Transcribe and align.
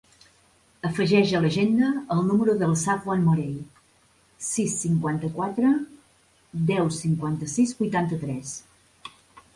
Afegeix 0.87 1.33
a 1.33 1.41
l'agenda 1.43 1.89
el 2.15 2.23
número 2.29 2.55
del 2.61 2.73
Safwan 2.85 3.21
Morey: 3.27 3.53
sis, 4.47 4.75
cinquanta-quatre, 4.87 5.75
deu, 6.73 6.93
cinquanta-sis, 7.01 7.79
vuitanta-tres. 7.83 8.61